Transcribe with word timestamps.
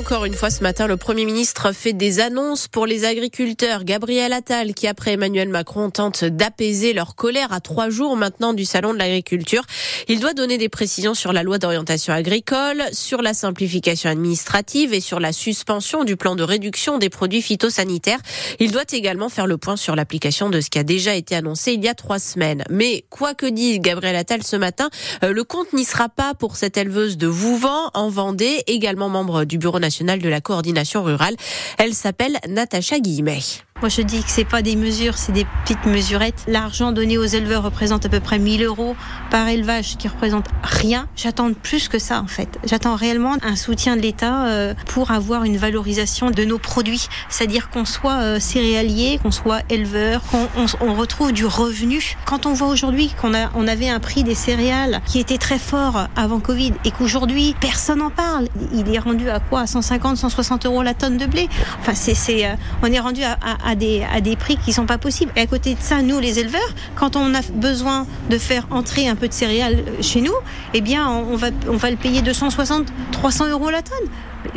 Encore 0.00 0.24
une 0.24 0.32
fois 0.32 0.48
ce 0.48 0.62
matin, 0.62 0.86
le 0.86 0.96
Premier 0.96 1.26
ministre 1.26 1.72
fait 1.72 1.92
des 1.92 2.20
annonces 2.20 2.68
pour 2.68 2.86
les 2.86 3.04
agriculteurs. 3.04 3.84
Gabriel 3.84 4.32
Attal, 4.32 4.72
qui 4.72 4.86
après 4.86 5.12
Emmanuel 5.12 5.50
Macron 5.50 5.90
tente 5.90 6.24
d'apaiser 6.24 6.94
leur 6.94 7.16
colère 7.16 7.52
à 7.52 7.60
trois 7.60 7.90
jours 7.90 8.16
maintenant 8.16 8.54
du 8.54 8.64
Salon 8.64 8.94
de 8.94 8.98
l'agriculture. 8.98 9.62
Il 10.08 10.18
doit 10.18 10.32
donner 10.32 10.56
des 10.56 10.70
précisions 10.70 11.12
sur 11.12 11.34
la 11.34 11.42
loi 11.42 11.58
d'orientation 11.58 12.14
agricole, 12.14 12.82
sur 12.92 13.20
la 13.20 13.34
simplification 13.34 14.08
administrative 14.08 14.94
et 14.94 15.00
sur 15.00 15.20
la 15.20 15.34
suspension 15.34 16.02
du 16.02 16.16
plan 16.16 16.34
de 16.34 16.44
réduction 16.44 16.96
des 16.96 17.10
produits 17.10 17.42
phytosanitaires. 17.42 18.20
Il 18.58 18.72
doit 18.72 18.84
également 18.92 19.28
faire 19.28 19.46
le 19.46 19.58
point 19.58 19.76
sur 19.76 19.96
l'application 19.96 20.48
de 20.48 20.62
ce 20.62 20.70
qui 20.70 20.78
a 20.78 20.82
déjà 20.82 21.14
été 21.14 21.36
annoncé 21.36 21.74
il 21.74 21.84
y 21.84 21.88
a 21.88 21.94
trois 21.94 22.18
semaines. 22.18 22.64
Mais 22.70 23.04
quoi 23.10 23.34
que 23.34 23.44
dise 23.44 23.80
Gabriel 23.80 24.16
Attal 24.16 24.44
ce 24.44 24.56
matin, 24.56 24.88
euh, 25.24 25.34
le 25.34 25.44
compte 25.44 25.74
n'y 25.74 25.84
sera 25.84 26.08
pas 26.08 26.32
pour 26.32 26.56
cette 26.56 26.78
éleveuse 26.78 27.18
de 27.18 27.26
Vouvant 27.26 27.90
en 27.92 28.08
Vendée, 28.08 28.62
également 28.66 29.10
membre 29.10 29.44
du 29.44 29.58
bureau 29.58 29.78
national 29.78 29.89
de 29.90 30.28
la 30.28 30.40
coordination 30.40 31.02
rurale. 31.02 31.36
Elle 31.78 31.94
s'appelle 31.94 32.38
Natacha 32.48 32.98
Guillemet. 32.98 33.40
Moi, 33.80 33.88
je 33.88 34.02
dis 34.02 34.22
que 34.22 34.28
c'est 34.28 34.44
pas 34.44 34.60
des 34.60 34.76
mesures, 34.76 35.16
c'est 35.16 35.32
des 35.32 35.46
petites 35.64 35.86
mesurettes. 35.86 36.44
L'argent 36.46 36.92
donné 36.92 37.16
aux 37.16 37.24
éleveurs 37.24 37.62
représente 37.62 38.04
à 38.04 38.10
peu 38.10 38.20
près 38.20 38.38
1000 38.38 38.62
euros 38.62 38.94
par 39.30 39.48
élevage, 39.48 39.92
ce 39.92 39.96
qui 39.96 40.06
représente 40.06 40.44
rien. 40.62 41.08
J'attends 41.16 41.54
plus 41.54 41.88
que 41.88 41.98
ça, 41.98 42.20
en 42.20 42.26
fait. 42.26 42.58
J'attends 42.64 42.94
réellement 42.94 43.36
un 43.42 43.56
soutien 43.56 43.96
de 43.96 44.02
l'État 44.02 44.44
euh, 44.46 44.74
pour 44.86 45.12
avoir 45.12 45.44
une 45.44 45.56
valorisation 45.56 46.30
de 46.30 46.44
nos 46.44 46.58
produits. 46.58 47.08
C'est-à-dire 47.30 47.70
qu'on 47.70 47.86
soit 47.86 48.20
euh, 48.20 48.38
céréalier, 48.38 49.18
qu'on 49.22 49.30
soit 49.30 49.62
éleveur, 49.70 50.20
qu'on 50.30 50.46
on, 50.82 50.92
retrouve 50.92 51.32
du 51.32 51.46
revenu. 51.46 52.16
Quand 52.26 52.44
on 52.44 52.52
voit 52.52 52.68
aujourd'hui 52.68 53.10
qu'on 53.18 53.32
a, 53.32 53.50
on 53.54 53.66
avait 53.66 53.88
un 53.88 54.00
prix 54.00 54.24
des 54.24 54.34
céréales 54.34 55.00
qui 55.06 55.18
était 55.18 55.38
très 55.38 55.58
fort 55.58 56.08
avant 56.16 56.40
Covid 56.40 56.74
et 56.84 56.90
qu'aujourd'hui 56.90 57.56
personne 57.60 58.00
n'en 58.00 58.10
parle, 58.10 58.48
il 58.74 58.94
est 58.94 58.98
rendu 58.98 59.30
à 59.30 59.40
quoi? 59.40 59.60
À 59.60 59.66
150, 59.66 60.18
160 60.18 60.66
euros 60.66 60.82
la 60.82 60.92
tonne 60.92 61.16
de 61.16 61.24
blé. 61.24 61.48
Enfin, 61.80 61.94
c'est, 61.94 62.14
c'est, 62.14 62.44
euh, 62.46 62.54
on 62.82 62.92
est 62.92 63.00
rendu 63.00 63.22
à, 63.22 63.38
à 63.64 63.69
à 63.70 63.74
des, 63.76 64.04
à 64.12 64.20
des 64.20 64.36
prix 64.36 64.56
qui 64.56 64.72
sont 64.72 64.86
pas 64.86 64.98
possibles. 64.98 65.32
Et 65.36 65.40
à 65.40 65.46
côté 65.46 65.74
de 65.74 65.80
ça, 65.80 66.02
nous, 66.02 66.18
les 66.18 66.38
éleveurs, 66.38 66.74
quand 66.96 67.16
on 67.16 67.34
a 67.34 67.40
besoin 67.54 68.06
de 68.28 68.36
faire 68.36 68.66
entrer 68.70 69.08
un 69.08 69.14
peu 69.14 69.28
de 69.28 69.32
céréales 69.32 69.84
chez 70.00 70.20
nous, 70.20 70.34
eh 70.74 70.80
bien, 70.80 71.08
on 71.08 71.36
va, 71.36 71.48
on 71.68 71.76
va 71.76 71.90
le 71.90 71.96
payer 71.96 72.22
260, 72.22 72.88
300 73.12 73.48
euros 73.48 73.70
la 73.70 73.82
tonne. 73.82 74.08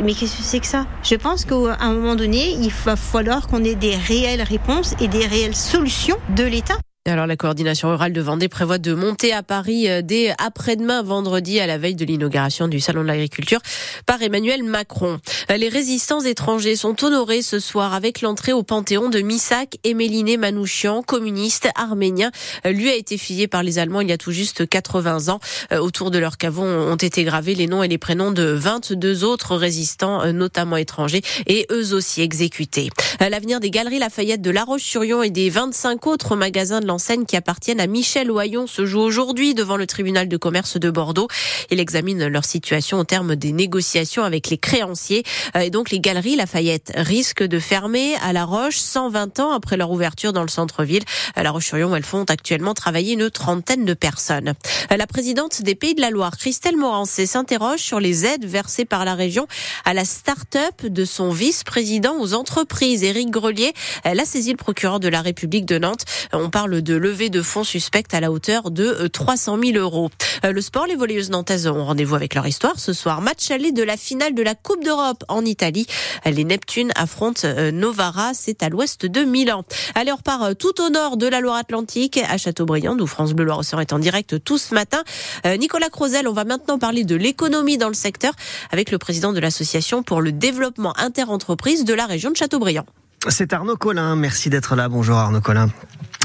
Mais 0.02 0.14
qu'est-ce 0.14 0.36
que 0.36 0.42
c'est 0.42 0.60
que 0.60 0.66
ça? 0.66 0.86
Je 1.02 1.14
pense 1.14 1.44
qu'à 1.44 1.76
un 1.80 1.92
moment 1.92 2.16
donné, 2.16 2.56
il 2.58 2.70
va 2.84 2.96
falloir 2.96 3.46
qu'on 3.46 3.62
ait 3.62 3.74
des 3.74 3.94
réelles 3.94 4.42
réponses 4.42 4.94
et 5.00 5.08
des 5.08 5.26
réelles 5.26 5.54
solutions 5.54 6.16
de 6.34 6.44
l'État. 6.44 6.74
Alors 7.06 7.26
la 7.26 7.36
coordination 7.36 7.90
rurale 7.90 8.14
de 8.14 8.20
Vendée 8.22 8.48
prévoit 8.48 8.78
de 8.78 8.94
monter 8.94 9.34
à 9.34 9.42
Paris 9.42 9.90
euh, 9.90 10.00
dès 10.00 10.32
après-demain 10.38 11.02
vendredi 11.02 11.60
à 11.60 11.66
la 11.66 11.76
veille 11.76 11.96
de 11.96 12.04
l'inauguration 12.06 12.66
du 12.66 12.80
salon 12.80 13.02
de 13.02 13.08
l'agriculture 13.08 13.60
par 14.06 14.22
Emmanuel 14.22 14.62
Macron. 14.62 15.20
Euh, 15.50 15.58
les 15.58 15.68
résistants 15.68 16.22
étrangers 16.22 16.76
sont 16.76 17.04
honorés 17.04 17.42
ce 17.42 17.58
soir 17.58 17.92
avec 17.92 18.22
l'entrée 18.22 18.54
au 18.54 18.62
Panthéon 18.62 19.10
de 19.10 19.20
Missak 19.20 19.76
et 19.84 19.92
Méliné 19.92 20.38
Manouchian, 20.38 21.02
communiste 21.02 21.68
arménien. 21.74 22.30
Euh, 22.64 22.72
lui 22.72 22.88
a 22.88 22.94
été 22.94 23.18
fillé 23.18 23.48
par 23.48 23.62
les 23.62 23.78
Allemands 23.78 24.00
il 24.00 24.08
y 24.08 24.12
a 24.12 24.16
tout 24.16 24.32
juste 24.32 24.66
80 24.66 25.28
ans. 25.28 25.40
Autour 25.78 26.10
de 26.10 26.18
leur 26.18 26.38
caveau 26.38 26.62
ont 26.62 26.96
été 26.96 27.22
gravés 27.24 27.54
les 27.54 27.66
noms 27.66 27.82
et 27.82 27.88
les 27.88 27.98
prénoms 27.98 28.32
de 28.32 28.44
22 28.44 29.24
autres 29.24 29.56
résistants, 29.56 30.32
notamment 30.32 30.78
étrangers, 30.78 31.20
et 31.46 31.66
eux 31.70 31.92
aussi 31.92 32.22
exécutés. 32.22 32.88
L'avenir 33.20 33.60
des 33.60 33.70
galeries 33.70 33.98
Lafayette 33.98 34.40
de 34.40 34.50
La 34.50 34.64
Roche-sur-Yon 34.64 35.22
et 35.22 35.30
des 35.30 35.50
25 35.50 36.06
autres 36.06 36.36
magasins 36.36 36.80
de 36.80 36.86
scène 36.98 37.26
qui 37.26 37.36
appartiennent 37.36 37.80
à 37.80 37.86
Michel 37.86 38.30
Oyon 38.30 38.66
se 38.66 38.86
joue 38.86 39.00
aujourd'hui 39.00 39.54
devant 39.54 39.76
le 39.76 39.86
tribunal 39.86 40.28
de 40.28 40.36
commerce 40.36 40.78
de 40.78 40.90
Bordeaux. 40.90 41.28
Il 41.70 41.80
examine 41.80 42.26
leur 42.26 42.44
situation 42.44 42.98
au 42.98 43.04
terme 43.04 43.36
des 43.36 43.52
négociations 43.52 44.24
avec 44.24 44.50
les 44.50 44.58
créanciers. 44.58 45.22
Euh, 45.56 45.60
et 45.60 45.70
donc 45.70 45.90
les 45.90 46.00
galeries 46.00 46.36
Lafayette 46.36 46.92
risquent 46.96 47.44
de 47.44 47.58
fermer 47.58 48.14
à 48.22 48.32
La 48.32 48.44
Roche 48.44 48.78
120 48.78 49.40
ans 49.40 49.52
après 49.52 49.76
leur 49.76 49.90
ouverture 49.90 50.32
dans 50.32 50.42
le 50.42 50.48
centre-ville. 50.48 51.02
À 51.34 51.42
La 51.42 51.50
Roche-sur-Yon, 51.50 51.94
elles 51.94 52.02
font 52.02 52.24
actuellement 52.24 52.74
travailler 52.74 53.14
une 53.14 53.30
trentaine 53.30 53.84
de 53.84 53.94
personnes. 53.94 54.54
Euh, 54.92 54.96
la 54.96 55.06
présidente 55.06 55.62
des 55.62 55.74
Pays 55.74 55.94
de 55.94 56.00
la 56.00 56.10
Loire, 56.10 56.36
Christelle 56.36 56.76
Morancé, 56.76 57.26
s'interroge 57.26 57.80
sur 57.80 58.00
les 58.00 58.26
aides 58.26 58.44
versées 58.44 58.84
par 58.84 59.04
la 59.04 59.14
région 59.14 59.46
à 59.84 59.94
la 59.94 60.04
start-up 60.04 60.84
de 60.84 61.04
son 61.04 61.30
vice-président 61.30 62.16
aux 62.18 62.34
entreprises. 62.34 63.04
Éric 63.04 63.30
Grelier, 63.30 63.72
elle 64.04 64.20
a 64.20 64.24
saisi 64.24 64.50
le 64.50 64.56
procureur 64.56 65.00
de 65.00 65.08
la 65.08 65.22
République 65.22 65.66
de 65.66 65.78
Nantes. 65.78 66.04
On 66.32 66.50
parle 66.50 66.82
de 66.84 66.94
levée 66.94 67.30
de 67.30 67.42
fonds 67.42 67.64
suspecte 67.64 68.14
à 68.14 68.20
la 68.20 68.30
hauteur 68.30 68.70
de 68.70 69.08
300 69.08 69.58
euh, 69.58 69.72
000 69.72 69.78
euros. 69.78 70.10
Euh, 70.44 70.52
le 70.52 70.60
sport, 70.60 70.86
les 70.86 70.94
volleyeuses 70.94 71.30
nantaises 71.30 71.66
ont 71.66 71.84
rendez-vous 71.84 72.14
avec 72.14 72.34
leur 72.34 72.46
histoire 72.46 72.78
ce 72.78 72.92
soir. 72.92 73.20
Match 73.22 73.50
aller 73.50 73.72
de 73.72 73.82
la 73.82 73.96
finale 73.96 74.34
de 74.34 74.42
la 74.42 74.54
Coupe 74.54 74.84
d'Europe 74.84 75.24
en 75.28 75.44
Italie. 75.44 75.86
Les 76.26 76.44
Neptunes 76.44 76.92
affrontent 76.94 77.40
euh, 77.44 77.72
Novara, 77.72 78.32
c'est 78.34 78.62
à 78.62 78.68
l'ouest 78.68 79.06
de 79.06 79.24
Milan. 79.24 79.64
Allez, 79.94 80.12
on 80.12 80.16
repart 80.16 80.56
tout 80.56 80.80
au 80.80 80.90
nord 80.90 81.16
de 81.16 81.26
la 81.26 81.40
Loire-Atlantique, 81.40 82.20
à 82.28 82.36
Châteaubriand, 82.36 82.94
d'où 82.94 83.06
France 83.06 83.32
Bleu 83.32 83.46
loire 83.46 83.62
est 83.80 83.92
en 83.92 83.98
direct 83.98 84.44
tout 84.44 84.58
ce 84.58 84.74
matin. 84.74 85.02
Nicolas 85.58 85.88
Crozel, 85.88 86.28
on 86.28 86.32
va 86.32 86.44
maintenant 86.44 86.78
parler 86.78 87.04
de 87.04 87.16
l'économie 87.16 87.78
dans 87.78 87.88
le 87.88 87.94
secteur 87.94 88.32
avec 88.70 88.90
le 88.90 88.98
président 88.98 89.32
de 89.32 89.40
l'association 89.40 90.02
pour 90.02 90.20
le 90.20 90.32
développement 90.32 90.96
interentreprise 90.98 91.84
de 91.84 91.94
la 91.94 92.06
région 92.06 92.30
de 92.30 92.36
Châteaubriand. 92.36 92.84
C'est 93.28 93.52
Arnaud 93.52 93.76
Collin. 93.76 94.16
Merci 94.16 94.50
d'être 94.50 94.76
là. 94.76 94.88
Bonjour 94.88 95.16
Arnaud 95.16 95.40
Collin. 95.40 95.70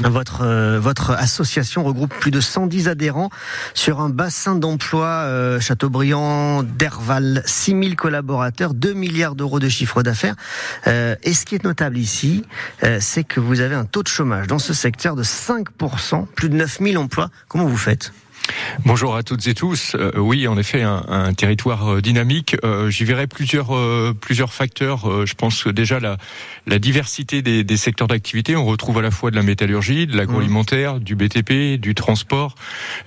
Votre, 0.04 0.42
euh, 0.42 0.80
votre 0.80 1.10
association 1.10 1.84
regroupe 1.84 2.14
plus 2.14 2.30
de 2.30 2.40
110 2.40 2.88
adhérents 2.88 3.30
sur 3.74 4.00
un 4.00 4.08
bassin 4.08 4.54
d'emploi 4.54 5.06
euh, 5.06 5.60
Châteaubriand, 5.60 6.62
Derval, 6.62 7.42
6000 7.44 7.96
collaborateurs, 7.96 8.74
2 8.74 8.92
milliards 8.94 9.34
d'euros 9.34 9.60
de 9.60 9.68
chiffre 9.68 10.02
d'affaires. 10.02 10.36
Euh, 10.86 11.16
et 11.22 11.34
ce 11.34 11.44
qui 11.44 11.54
est 11.54 11.64
notable 11.64 11.98
ici, 11.98 12.44
c'est 13.00 13.24
que 13.24 13.40
vous 13.40 13.60
avez 13.60 13.74
un 13.74 13.84
taux 13.84 14.02
de 14.02 14.08
chômage 14.08 14.46
dans 14.46 14.58
ce 14.58 14.72
secteur 14.72 15.16
de 15.16 15.22
5%, 15.22 16.26
plus 16.26 16.48
de 16.48 16.56
9000 16.56 16.98
emplois. 16.98 17.30
Comment 17.48 17.66
vous 17.66 17.76
faites? 17.76 18.12
Bonjour 18.84 19.14
à 19.14 19.22
toutes 19.22 19.46
et 19.46 19.54
tous. 19.54 19.94
Euh, 19.94 20.12
oui, 20.16 20.48
en 20.48 20.56
effet, 20.56 20.82
un, 20.82 21.04
un 21.08 21.34
territoire 21.34 21.94
euh, 21.94 22.00
dynamique. 22.00 22.56
Euh, 22.64 22.90
J'y 22.90 23.04
verrai 23.04 23.26
plusieurs 23.26 23.70
plusieurs 24.20 24.52
facteurs. 24.52 25.26
je 25.26 25.34
pense 25.34 25.62
que 25.62 25.70
déjà 25.70 26.00
la, 26.00 26.16
la 26.66 26.78
diversité 26.78 27.42
des, 27.42 27.64
des 27.64 27.76
secteurs 27.76 28.08
d'activité. 28.08 28.56
On 28.56 28.64
retrouve 28.64 28.98
à 28.98 29.02
la 29.02 29.10
fois 29.10 29.30
de 29.30 29.36
la 29.36 29.42
métallurgie, 29.42 30.06
de 30.06 30.16
l'agroalimentaire, 30.16 30.96
mmh. 30.96 31.00
du 31.00 31.14
BTP, 31.16 31.80
du 31.80 31.94
transport, 31.94 32.54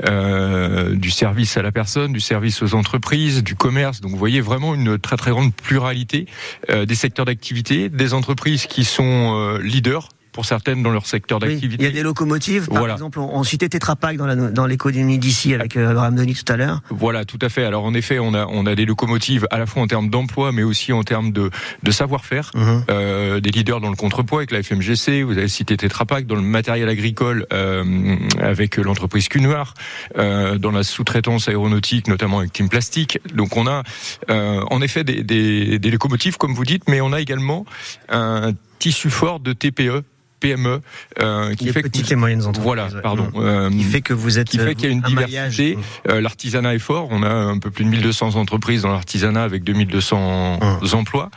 du 0.01 1.11
service 1.11 1.57
à 1.57 1.61
la 1.61 1.71
personne, 1.71 2.13
du 2.13 2.19
service 2.19 2.61
aux 2.61 2.75
entreprises, 2.75 3.43
du 3.43 3.55
commerce. 3.55 4.01
Donc, 4.01 4.11
vous 4.11 4.17
voyez 4.17 4.41
vraiment 4.41 4.75
une 4.75 4.97
très 4.97 5.17
très 5.17 5.31
grande 5.31 5.53
pluralité 5.53 6.27
des 6.69 6.95
secteurs 6.95 7.25
d'activité, 7.25 7.89
des 7.89 8.13
entreprises 8.13 8.65
qui 8.67 8.85
sont 8.85 9.57
leaders 9.61 10.09
pour 10.33 10.45
certaines 10.45 10.83
dans 10.83 10.91
leur 10.91 11.05
secteur 11.05 11.39
d'activité. 11.39 11.83
il 11.83 11.85
y 11.85 11.89
a 11.89 11.94
des 11.94 12.03
locomotives, 12.03 12.67
par 12.67 12.89
exemple, 12.89 13.19
on, 13.19 13.44
citait 13.44 13.69
Tetra 13.69 13.95
Pak 13.95 14.17
dans, 14.17 14.51
dans 14.51 14.66
l'économie 14.66 15.19
d'ici 15.19 15.53
avec 15.53 15.77
euh, 15.77 15.91
Abraham 15.91 16.16
Denis 16.16 16.33
tout 16.33 16.51
à 16.51 16.57
l'heure. 16.57 16.81
Voilà, 16.89 17.23
tout 17.23 17.39
à 17.41 17.49
fait. 17.49 17.63
Alors 17.63 17.85
en 17.85 17.94
effet, 17.94 18.19
on 18.19 18.33
a 18.33 18.47
on 18.47 18.66
a 18.66 18.75
des 18.75 18.85
locomotives 18.85 19.47
à 19.51 19.59
la 19.59 19.66
fois 19.66 19.81
en 19.83 19.88
termes 19.88 20.09
d'emploi, 20.09 20.51
mais 20.51 20.63
aussi 20.63 20.91
en 20.91 21.03
termes 21.03 21.31
de 21.31 21.49
de 21.83 21.91
savoir-faire. 21.91 22.51
Mhm. 22.55 22.85
euh, 22.89 23.39
des 23.39 23.51
leaders 23.51 23.79
dans 23.79 23.89
le 23.89 23.95
contrepoids 23.95 24.39
avec 24.39 24.51
la 24.51 24.63
FMGC. 24.63 25.23
Vous 25.23 25.38
avez 25.38 25.47
cité 25.47 25.77
Tetra 25.77 26.05
Pak 26.05 26.25
dans 26.25 26.35
le 26.35 26.41
matériel 26.41 26.89
agricole 26.89 27.45
euh, 27.53 28.15
avec 28.39 28.77
l'entreprise 28.77 29.27
Cunoir, 29.27 29.73
euh, 30.17 30.57
dans 30.57 30.71
la 30.71 30.83
sous-traitance 30.83 31.47
aéronautique, 31.47 32.07
notamment 32.07 32.39
avec 32.39 32.53
Team 32.53 32.69
Plastique. 32.69 33.19
Donc 33.33 33.55
on 33.57 33.67
a 33.67 33.83
en 34.27 34.81
effet 34.81 35.03
des, 35.03 35.23
des, 35.23 35.79
des 35.79 35.91
locomotives, 35.91 36.38
comme 36.38 36.53
vous 36.53 36.65
dites, 36.65 36.83
mais 36.89 37.01
on 37.01 37.13
a 37.13 37.21
également 37.21 37.65
un 38.09 38.53
tissu 38.79 39.09
fort 39.09 39.39
de 39.39 39.53
TPE 39.53 40.03
PME 40.43 40.81
euh, 41.21 41.55
qui 41.55 41.69
fait 41.69 41.81
petites 41.81 42.09
que 42.09 42.13
et 42.13 42.15
moyennes 42.17 42.41
entreprises. 42.41 42.63
Voilà, 42.63 42.89
pardon. 43.01 43.29
Euh, 43.35 43.69
qui 43.69 43.83
fait 43.83 44.01
que 44.01 44.13
vous 44.13 44.39
êtes 44.39 44.49
qui 44.49 44.57
fait 44.57 44.75
qu'il 44.75 44.89
y 44.89 44.89
a 44.89 44.91
une 44.91 45.01
diversité. 45.01 45.77
Euh, 46.09 46.19
l'artisanat 46.19 46.75
est 46.75 46.79
fort. 46.79 47.07
On 47.11 47.23
a 47.23 47.29
un 47.29 47.57
peu 47.59 47.71
plus 47.71 47.85
de 47.85 47.89
1200 47.89 48.35
entreprises 48.35 48.81
dans 48.81 48.91
l'artisanat 48.91 49.43
avec 49.43 49.63
2200 49.63 50.59
hum. 50.62 51.00
emplois. 51.00 51.31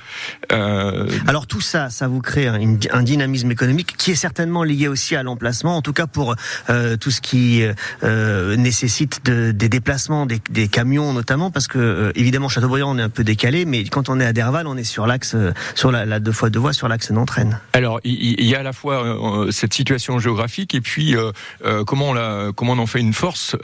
Euh, 0.52 1.08
Alors 1.28 1.46
tout 1.46 1.60
ça, 1.60 1.88
ça 1.88 2.08
vous 2.08 2.20
crée 2.20 2.48
un, 2.48 2.58
un, 2.90 3.02
dynamisme 3.04 3.50
économique 3.52 3.94
qui 3.96 4.10
est 4.10 4.16
certainement 4.16 4.64
lié 4.64 4.88
aussi 4.88 5.14
à 5.14 5.22
l'emplacement. 5.22 5.76
En 5.76 5.82
tout 5.82 5.92
cas 5.92 6.08
pour 6.08 6.34
euh, 6.68 6.96
tout 6.96 7.12
ce 7.12 7.20
qui 7.20 7.62
euh, 8.02 8.56
nécessite 8.56 9.24
de, 9.24 9.52
des 9.52 9.68
déplacements, 9.68 10.26
des, 10.26 10.40
des, 10.50 10.66
camions 10.66 11.12
notamment, 11.12 11.52
parce 11.52 11.68
que 11.68 12.12
évidemment 12.16 12.48
Châteaubriand 12.48 12.90
on 12.90 12.98
est 12.98 13.02
un 13.02 13.08
peu 13.08 13.22
décalé, 13.22 13.66
mais 13.66 13.84
quand 13.84 14.08
on 14.08 14.18
est 14.18 14.26
à 14.26 14.32
Derval, 14.32 14.66
on 14.66 14.76
est 14.76 14.84
sur 14.84 15.06
l'axe, 15.06 15.36
sur 15.76 15.92
la, 15.92 16.04
la 16.04 16.18
deux 16.18 16.32
fois 16.32 16.50
deux 16.50 16.58
voies, 16.58 16.72
sur 16.72 16.88
l'axe 16.88 17.12
d'entraîne. 17.12 17.60
Alors 17.72 18.00
il, 18.02 18.40
il 18.40 18.46
y 18.46 18.56
a 18.56 18.60
à 18.60 18.62
la 18.62 18.72
fois 18.72 18.95
euh, 19.04 19.50
cette 19.50 19.74
situation 19.74 20.18
géographique 20.18 20.74
et 20.74 20.80
puis 20.80 21.16
euh, 21.16 21.32
euh, 21.64 21.84
comment 21.84 22.10
on 22.10 22.12
la, 22.12 22.50
comment 22.54 22.72
on 22.72 22.78
en 22.78 22.86
fait 22.86 23.00
une 23.00 23.12
force 23.12 23.56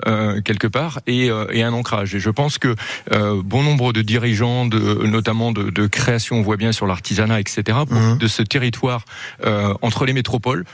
quelque 0.44 0.66
part 0.66 1.00
et, 1.06 1.30
et, 1.52 1.62
un 1.62 1.72
ancrage. 1.72 2.14
Et 2.14 2.20
je 2.20 2.30
pense 2.30 2.58
que 2.58 2.74
bon 3.10 3.62
nombre 3.62 3.92
de 3.92 4.02
dirigeants, 4.02 4.66
de, 4.66 4.78
notamment 5.06 5.52
de, 5.52 5.70
de 5.70 5.86
création, 5.86 6.36
on 6.36 6.42
voit 6.42 6.56
bien 6.56 6.72
sur 6.72 6.86
l'artisanat, 6.86 7.40
etc., 7.40 7.78
mmh. 7.88 8.18
de 8.18 8.26
ce 8.26 8.42
territoire 8.42 9.04
entre 9.82 10.04
les 10.04 10.12
métropoles 10.12 10.64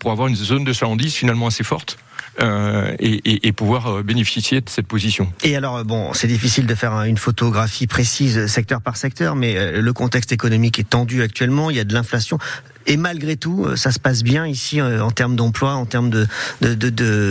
pour 0.00 0.10
avoir 0.10 0.28
une 0.28 0.36
zone 0.36 0.64
de 0.64 0.72
chalandise 0.72 1.14
finalement 1.14 1.46
assez 1.46 1.64
forte 1.64 1.98
et, 2.40 3.46
et, 3.46 3.52
pouvoir 3.52 4.02
bénéficier 4.02 4.60
de 4.60 4.68
cette 4.68 4.86
position. 4.86 5.32
Et 5.42 5.56
alors, 5.56 5.84
bon, 5.84 6.12
c'est 6.12 6.26
difficile 6.26 6.66
de 6.66 6.74
faire 6.74 6.92
une 7.04 7.18
photographie 7.18 7.86
précise 7.86 8.46
secteur 8.46 8.80
par 8.80 8.96
secteur, 8.96 9.36
mais 9.36 9.80
le 9.80 9.92
contexte 9.92 10.32
économique 10.32 10.78
est 10.78 10.90
tendu 10.90 11.22
actuellement, 11.22 11.70
il 11.70 11.76
y 11.76 11.80
a 11.80 11.84
de 11.84 11.94
l'inflation. 11.94 12.38
Et 12.86 12.96
malgré 12.96 13.36
tout, 13.36 13.64
euh, 13.64 13.76
ça 13.76 13.90
se 13.90 13.98
passe 13.98 14.22
bien 14.22 14.46
ici 14.46 14.80
euh, 14.80 15.02
en 15.02 15.10
termes 15.10 15.36
d'emploi, 15.36 15.74
en 15.74 15.86
termes 15.86 16.10
de 16.10 16.26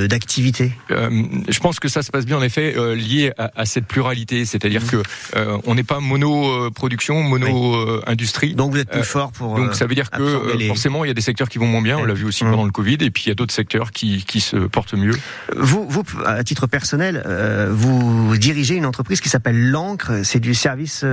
d'activité. 0.07 0.73
Euh, 0.91 1.09
je 1.47 1.59
pense 1.59 1.79
que 1.79 1.87
ça 1.87 2.01
se 2.01 2.11
passe 2.11 2.25
bien 2.25 2.37
en 2.37 2.41
effet 2.41 2.75
euh, 2.77 2.95
lié 2.95 3.31
à, 3.37 3.51
à, 3.55 3.65
cette 3.65 3.85
pluralité, 3.85 4.45
c'est-à-dire 4.45 4.81
mmh. 4.81 4.87
que 4.87 5.03
euh, 5.35 5.57
on 5.65 5.75
n'est 5.75 5.83
pas 5.83 5.99
mono 5.99 6.71
production, 6.71 7.21
mono 7.23 7.75
industrie. 8.07 8.55
Donc 8.55 8.71
vous 8.71 8.79
êtes 8.79 8.89
plus 8.89 9.03
fort 9.03 9.31
pour. 9.31 9.55
Donc 9.55 9.75
ça 9.75 9.85
veut 9.85 9.95
dire 9.95 10.09
que 10.09 10.57
les... 10.57 10.67
forcément 10.67 11.05
il 11.05 11.07
y 11.07 11.11
a 11.11 11.13
des 11.13 11.21
secteurs 11.21 11.49
qui 11.49 11.57
vont 11.57 11.67
moins 11.67 11.81
bien. 11.81 11.97
On 11.97 12.05
l'a 12.05 12.13
vu 12.13 12.25
aussi 12.25 12.43
mmh. 12.43 12.51
pendant 12.51 12.65
le 12.65 12.71
Covid, 12.71 12.97
et 13.01 13.11
puis 13.11 13.25
il 13.25 13.29
y 13.29 13.31
a 13.31 13.35
d'autres 13.35 13.53
secteurs 13.53 13.91
qui, 13.91 14.23
qui 14.25 14.41
se 14.41 14.57
portent 14.57 14.93
mieux. 14.93 15.15
Vous, 15.55 15.87
vous 15.87 16.03
à 16.25 16.43
titre 16.43 16.67
personnel, 16.67 17.23
vous 17.71 18.35
dirigez 18.37 18.75
une 18.75 18.85
entreprise 18.85 19.21
qui 19.21 19.29
s'appelle 19.29 19.69
l'Ancre. 19.69 20.21
C'est 20.23 20.39
du 20.39 20.53
service 20.53 21.03
à, 21.03 21.07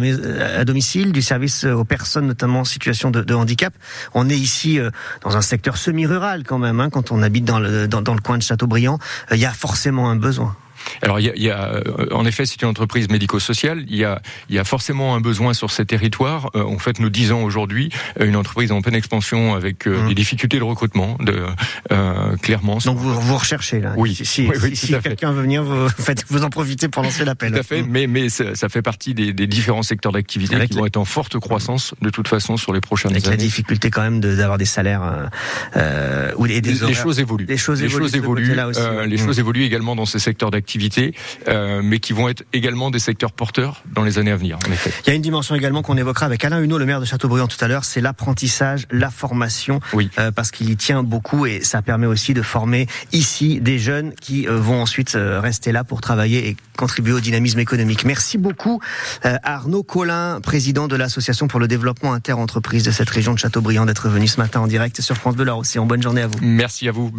la, 0.00 0.58
à 0.58 0.64
domicile, 0.64 1.12
du 1.12 1.22
service 1.22 1.64
aux 1.64 1.84
personnes 1.84 2.26
notamment 2.26 2.60
en 2.60 2.64
situation 2.64 3.10
de, 3.10 3.22
de 3.22 3.34
handicap 3.34 3.53
on 4.14 4.28
est 4.28 4.36
ici 4.36 4.78
euh, 4.78 4.90
dans 5.22 5.36
un 5.36 5.42
secteur 5.42 5.76
semi-rural 5.76 6.44
quand 6.44 6.58
même, 6.58 6.80
hein, 6.80 6.90
quand 6.90 7.12
on 7.12 7.22
habite 7.22 7.44
dans 7.44 7.58
le, 7.58 7.86
dans, 7.88 8.02
dans 8.02 8.14
le 8.14 8.20
coin 8.20 8.38
de 8.38 8.42
Châteaubriand, 8.42 8.98
euh, 9.30 9.36
il 9.36 9.40
y 9.40 9.46
a 9.46 9.52
forcément 9.52 10.10
un 10.10 10.16
besoin. 10.16 10.56
Alors, 11.02 11.20
il 11.20 11.32
y 11.36 11.50
a, 11.50 11.74
euh, 11.74 11.82
en 12.12 12.24
effet, 12.24 12.46
c'est 12.46 12.60
une 12.62 12.68
entreprise 12.68 13.08
médico-sociale. 13.08 13.84
Il 13.88 13.96
y 13.96 14.04
a, 14.04 14.20
il 14.48 14.54
y 14.54 14.58
a 14.58 14.64
forcément 14.64 15.14
un 15.14 15.20
besoin 15.20 15.54
sur 15.54 15.70
ces 15.70 15.84
territoires. 15.84 16.50
Euh, 16.54 16.62
en 16.62 16.78
fait, 16.78 16.98
nous 17.00 17.10
disons 17.10 17.44
aujourd'hui 17.44 17.90
euh, 18.20 18.26
une 18.26 18.36
entreprise 18.36 18.72
en 18.72 18.82
pleine 18.82 18.94
expansion 18.94 19.54
avec 19.54 19.86
mmh. 19.86 20.08
des 20.08 20.14
difficultés 20.14 20.58
de 20.58 20.64
recrutement, 20.64 21.16
de, 21.20 21.44
clairement. 22.42 22.78
Donc 22.84 22.98
vous, 22.98 23.20
vous 23.20 23.36
recherchez 23.36 23.80
là. 23.80 23.94
Oui. 23.96 24.14
Si, 24.14 24.24
si, 24.24 24.76
si 24.76 25.00
quelqu'un 25.00 25.32
veut 25.32 25.42
venir, 25.42 25.62
vous, 25.62 25.88
faites, 25.88 26.24
vous 26.28 26.44
en 26.44 26.50
profitez 26.50 26.88
pour 26.88 27.02
lancer 27.02 27.24
l'appel. 27.24 27.52
Tout 27.52 27.58
à 27.58 27.62
fait. 27.62 27.82
Mmh. 27.82 27.88
Mais, 27.90 28.06
mais 28.06 28.28
ça, 28.28 28.68
fait 28.68 28.82
partie 28.82 29.14
des, 29.14 29.32
des 29.32 29.46
différents 29.46 29.82
secteurs 29.82 30.12
d'activité 30.12 30.66
qui 30.66 30.76
vont 30.76 30.86
être 30.86 30.96
en 30.96 31.04
forte 31.04 31.38
croissance 31.38 31.94
de 32.00 32.10
toute 32.10 32.28
façon 32.28 32.56
sur 32.56 32.72
les 32.72 32.80
prochaines 32.80 33.12
avec 33.12 33.24
années. 33.24 33.34
Avec 33.34 33.40
la 33.40 33.46
difficulté 33.46 33.90
quand 33.90 34.02
même 34.02 34.20
d'avoir 34.20 34.58
des 34.58 34.64
salaires 34.64 35.30
euh, 35.76 36.32
ou 36.36 36.46
des, 36.46 36.60
des 36.60 36.72
les, 36.72 36.94
choses 36.94 37.20
évoluent. 37.20 37.46
Les 37.46 37.56
choses 37.56 37.82
évoluent. 37.82 38.04
Choses 38.04 38.16
évoluent. 38.16 38.60
Aussi, 38.64 38.80
les 39.06 39.16
mmh. 39.16 39.18
choses 39.18 39.38
évoluent 39.38 39.64
également 39.64 39.96
dans 39.96 40.06
ces 40.06 40.18
secteurs 40.18 40.50
d'activité. 40.50 40.73
Euh, 41.48 41.80
mais 41.82 41.98
qui 41.98 42.12
vont 42.12 42.28
être 42.28 42.44
également 42.52 42.90
des 42.90 42.98
secteurs 42.98 43.32
porteurs 43.32 43.82
dans 43.92 44.02
les 44.02 44.18
années 44.18 44.30
à 44.30 44.36
venir. 44.36 44.58
En 44.68 44.72
effet. 44.72 44.92
Il 45.06 45.10
y 45.10 45.12
a 45.12 45.14
une 45.14 45.22
dimension 45.22 45.54
également 45.54 45.82
qu'on 45.82 45.96
évoquera 45.96 46.26
avec 46.26 46.44
Alain 46.44 46.62
Huneau, 46.62 46.78
le 46.78 46.86
maire 46.86 47.00
de 47.00 47.04
Châteaubriand 47.04 47.46
tout 47.46 47.62
à 47.62 47.68
l'heure, 47.68 47.84
c'est 47.84 48.00
l'apprentissage, 48.00 48.86
la 48.90 49.10
formation, 49.10 49.80
oui. 49.92 50.10
euh, 50.18 50.30
parce 50.30 50.50
qu'il 50.50 50.70
y 50.70 50.76
tient 50.76 51.02
beaucoup 51.02 51.46
et 51.46 51.60
ça 51.62 51.82
permet 51.82 52.06
aussi 52.06 52.34
de 52.34 52.42
former 52.42 52.86
ici 53.12 53.60
des 53.60 53.78
jeunes 53.78 54.12
qui 54.20 54.48
euh, 54.48 54.58
vont 54.58 54.80
ensuite 54.80 55.16
rester 55.16 55.72
là 55.72 55.84
pour 55.84 56.00
travailler 56.00 56.48
et 56.48 56.56
contribuer 56.76 57.12
au 57.12 57.20
dynamisme 57.20 57.58
économique. 57.58 58.04
Merci 58.04 58.38
beaucoup 58.38 58.80
Arnaud 59.22 59.82
Collin, 59.82 60.40
président 60.40 60.88
de 60.88 60.96
l'association 60.96 61.48
pour 61.48 61.60
le 61.60 61.68
développement 61.68 62.12
inter-entreprise 62.12 62.82
de 62.82 62.90
cette 62.90 63.10
région 63.10 63.34
de 63.34 63.38
Châteaubriand, 63.38 63.86
d'être 63.86 64.08
venu 64.08 64.26
ce 64.26 64.38
matin 64.38 64.60
en 64.60 64.66
direct 64.66 65.00
sur 65.00 65.16
France 65.16 65.36
Bleu 65.36 65.50
Océan. 65.52 65.86
Bonne 65.86 66.02
journée 66.02 66.22
à 66.22 66.26
vous. 66.26 66.38
Merci 66.42 66.88
à 66.88 66.92
vous. 66.92 67.12